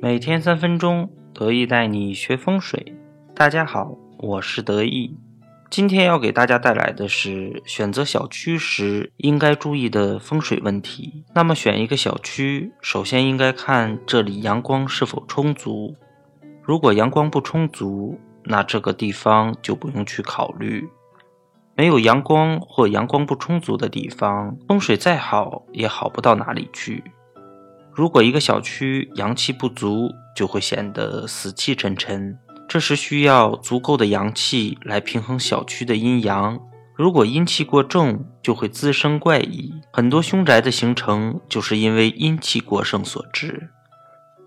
[0.00, 2.94] 每天三分钟，得意带你学风水。
[3.34, 5.16] 大家好，我是得意。
[5.70, 11.24] 今天要给大家带来的是选择小区时应该注意的风水问题。
[11.34, 15.94] 那么选一个小区，首先应该看这里阳光是否充足。
[16.62, 20.88] 如果阳光不充足，那这个地方就不用去考虑。
[21.76, 27.02] 没有阳光或阳光不充足的地方，风水再好也好不到哪里去。
[27.94, 32.36] 如果一个小区阳气不足，就会显得死气沉沉。
[32.68, 36.58] 这时需要足够的阳气来平衡小区的阴阳。
[36.96, 39.72] 如果阴气过重，就会滋生怪异。
[39.92, 43.70] 很多凶宅的形成就是因为阴气过盛所致。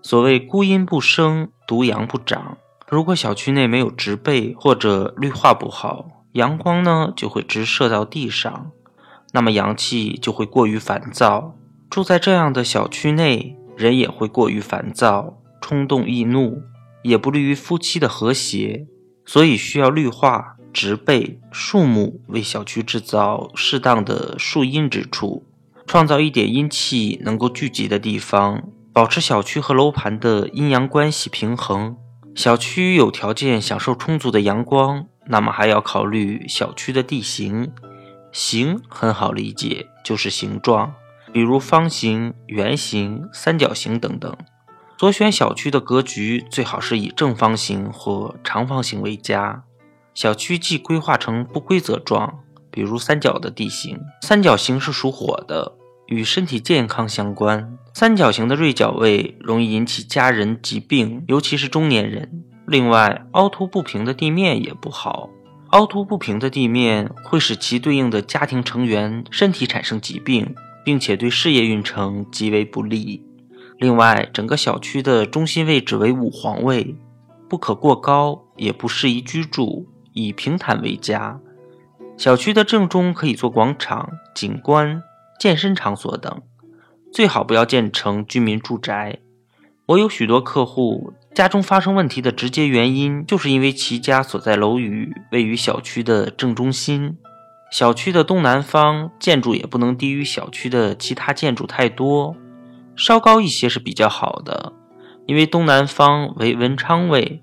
[0.02, 2.58] 所谓孤阴不生，独阳不长。
[2.88, 8.70] 如果小区内没有植被或者绿化不好，阳光呢就会直射到地上，
[9.32, 11.54] 那么阳气就会过于烦躁。
[11.90, 16.62] 住在这样的小区内，人也会过于烦躁、冲动易怒，
[17.02, 18.86] 也不利于夫妻的和谐。
[19.24, 25.44] 所以需要绿化、植被、树木为小区制造适当的树荫之处，
[25.86, 31.96] 创造一点阴气能够聚集的地方，保持小区和楼盘的阴阳关系平衡。
[32.34, 37.72] 小区有条件享受充足的阳光，那么还要考虑小区的地形。
[38.32, 40.94] 形很好理解，就是形状。
[41.32, 44.36] 比如方形、圆形、三角形等等，
[44.98, 49.64] 所选小区的格局最好是以正方形或长方形为佳。
[50.14, 52.40] 小区既规划成不规则状，
[52.70, 55.74] 比如三角的地形，三角形是属火的，
[56.06, 57.78] 与身体健康相关。
[57.94, 62.44] 三角形的锐角位容易引起家人疾病，尤其是中年人。
[62.66, 65.30] 另外，凹凸不平的地面也不好，
[65.70, 70.54] 凹凸不平的地面会使其对应的家庭成员身体产生疾病。
[70.88, 73.22] 并且对事业运程极为不利。
[73.76, 76.96] 另外，整个小区的中心位置为五黄位，
[77.46, 81.38] 不可过高，也不适宜居住，以平坦为佳。
[82.16, 85.02] 小区的正中可以做广场、景观、
[85.38, 86.40] 健身场所等，
[87.12, 89.18] 最好不要建成居民住宅。
[89.88, 97.18] 我有许多客户家中发生问题的直接原因，就是因为其家所在楼宇位于小区的正中心。
[97.70, 102.34] 小区的东南方建筑也不能低于小区的其他建筑太多，
[102.96, 104.72] 稍高一些是比较好的，
[105.26, 107.42] 因为东南方为文昌位。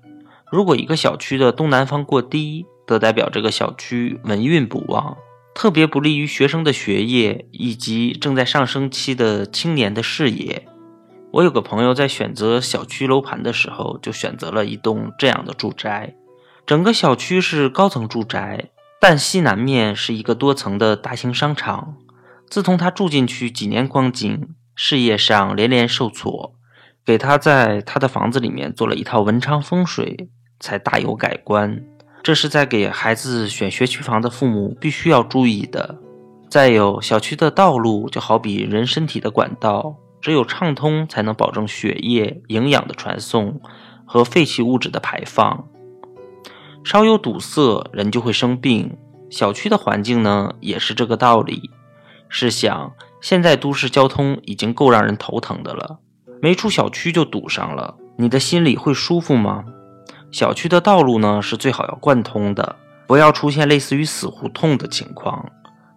[0.50, 5.16] 如果一个小区的东南方过低，则代表这个小区文运不旺，
[5.54, 10.66] 特别不利于学生的学业以及正在上升期的青年的事业。
[11.32, 16.14] 我有个朋友在选择小区楼盘的时候，就选择了一栋这样的住宅，
[16.64, 18.70] 整个小区是高层住宅。
[19.08, 21.94] 但西南面是一个多层的大型商场。
[22.50, 26.56] 自从他住进去几年光景，事业上连连受挫，
[27.04, 30.28] 给他在他的房子里面做了一套文昌风水，
[30.58, 31.84] 才大有改观。
[32.20, 36.00] 这是在给孩子选学区房的父母必须要注意的。
[36.50, 43.60] 再有，小区的道路就好比人身体的管道，只有畅通，才能保证血液营养的传送
[44.04, 45.68] 和废弃物质的排放。
[46.86, 48.96] 稍有堵塞，人就会生病。
[49.28, 51.68] 小区的环境呢，也是这个道理。
[52.28, 55.98] 试想，现在都市交通已经够让人头疼的了，
[56.40, 59.64] 没出小区就堵上了，你的心里会舒服吗？
[60.30, 62.76] 小区的道路呢，是最好要贯通的，
[63.08, 65.44] 不要出现类似于死胡同的情况。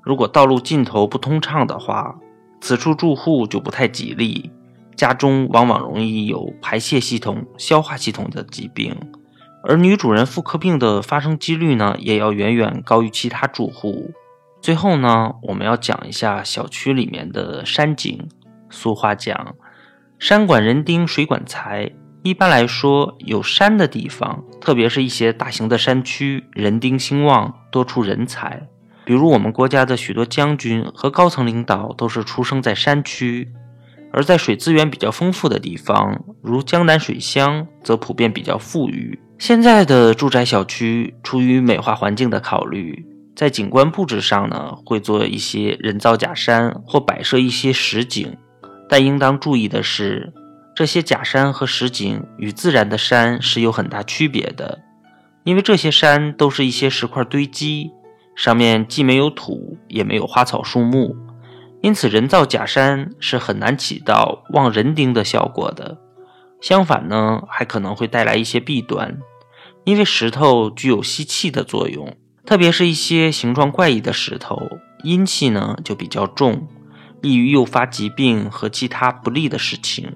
[0.02, 2.16] 如果道路尽头不通畅的话，
[2.62, 4.50] 此处住户就不太吉利，
[4.96, 8.98] 家中往往容易有排泄系统、消化系统的疾病。
[9.64, 14.12] 而女主人妇科病的发生几率呢，也要远远高于其他住户。
[14.62, 18.28] 最后呢，我们要讲一下小区里面的山景。
[18.70, 19.56] 俗话讲，
[20.18, 21.92] 山管人丁，水管财。
[22.24, 28.68] 一般来说，有山的地方，特别是一些大型的山区，人丁兴旺，多出人才。
[29.06, 33.50] 比如我们国家的许多将军和高层领导都是出生在山区。
[34.12, 39.18] 而在水资源比较丰富的地方，如江南水乡，则普遍比较富裕。
[39.40, 43.06] 现在的住宅小区出于美化环境的考虑，
[43.38, 48.36] 在景观布置上呢，会做一些人造假山或摆设一些实景。
[48.90, 50.34] 但应当注意的是，
[50.76, 54.80] 这些假山和实景与自然的山是有很大区别的，
[55.46, 57.92] 因为这些山都是一些石块堆积，
[58.36, 61.16] 上面既没有土，也没有花草树木，
[61.82, 65.98] 因此人造假山是很难起到望人丁的效果的。
[66.60, 69.18] 相反呢，还可能会带来一些弊端。
[69.90, 72.16] 因为石头具有吸气的作用，
[72.46, 74.56] 特别是一些形状怪异的石头，
[75.04, 76.68] 阴气呢就比较重，
[77.24, 80.14] 易于诱发疾病和其他不利的事情。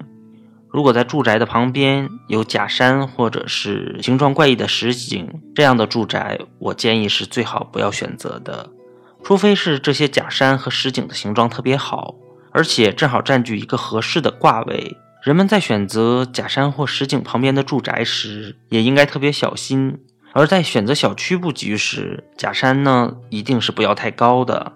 [0.70, 8.70] 如果在住宅的旁边有假山或者是形状怪异的实景，这样的住宅我建议是最好不要选择的，
[9.24, 12.14] 除非是这些假山和实景的形状特别好，
[12.52, 14.96] 而且正好占据一个合适的卦位。
[15.24, 20.00] 人们在选择假山或实景旁边的住宅时，也应该特别小心。
[20.34, 24.74] 而在选择小区布局时，假山呢一定是不要太高的。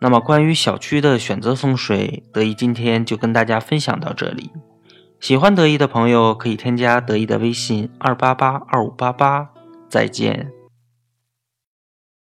[0.00, 4.50] 那么关于小区的选择风水，德意今天就跟大家分享到这里。
[5.20, 9.50] 喜欢德意的朋友可以添加德意的微信二八八二五八八，
[9.90, 10.57] 再见。